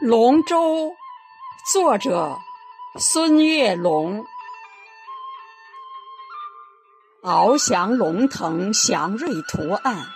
[0.00, 0.92] 龙舟，
[1.72, 2.38] 作者
[3.00, 4.24] 孙月龙。
[7.20, 10.06] 翱翔龙腾祥瑞图案，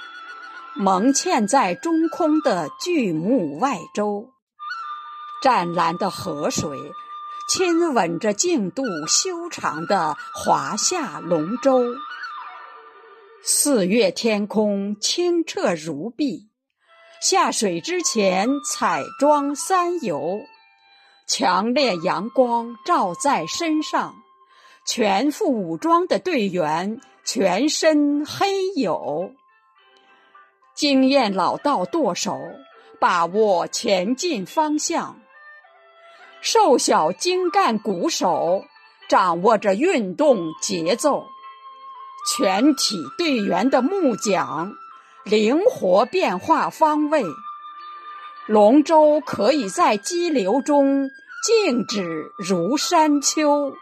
[0.77, 4.33] 蒙嵌在中空的巨木外周。
[5.43, 6.79] 湛蓝的河水
[7.49, 11.83] 亲吻着净度修长的华夏龙舟。
[13.42, 16.52] 四月天空清澈如碧。
[17.23, 20.41] 下水之前，彩妆三游，
[21.29, 24.17] 强烈阳光照在身上，
[24.85, 29.35] 全副武装的队员全身黑黝。
[30.75, 32.37] 经验老道舵手
[32.98, 35.20] 把握前进方向，
[36.41, 38.65] 瘦小精干鼓手
[39.09, 41.25] 掌握着运动节奏，
[42.34, 44.73] 全体队员的木桨。
[45.25, 47.23] 灵活变化方位，
[48.47, 51.09] 龙舟可以在激流中
[51.45, 53.73] 静止如山丘。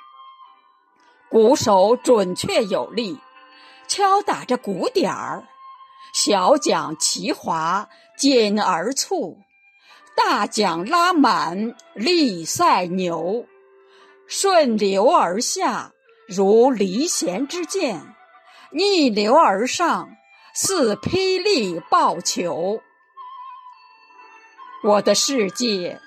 [1.31, 3.19] 鼓手准确有力，
[3.89, 5.45] 敲打着鼓点儿，
[6.13, 7.89] 小桨齐划，
[8.19, 9.39] 紧而促；
[10.15, 13.47] 大桨拉满，力赛牛，
[14.27, 15.93] 顺流而下，
[16.29, 18.01] 如离弦之箭；
[18.73, 20.11] 逆流而上。
[20.55, 22.83] 似霹雳爆球，
[24.83, 26.01] 我的世界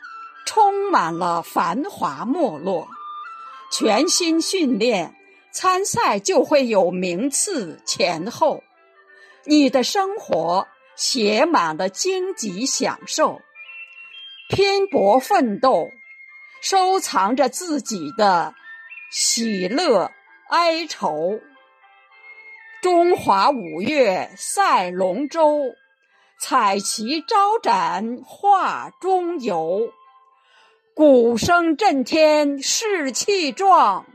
[0.46, 2.88] 充满了繁华没落。
[3.72, 5.16] 全心训练，
[5.52, 8.64] 参赛就会有名次前后。
[9.46, 13.42] 你的生活写满了荆棘享受，
[14.50, 15.90] 拼搏奋斗，
[16.62, 18.54] 收藏着自己的
[19.12, 20.12] 喜乐
[20.50, 21.40] 哀愁。
[22.84, 25.74] 中华五岳赛龙舟，
[26.38, 29.94] 彩旗招展画中游。
[30.94, 34.06] 鼓声震天士气壮，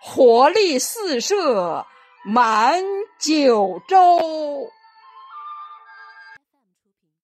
[0.00, 1.86] 活力四射
[2.24, 2.82] 满
[3.20, 4.72] 九州。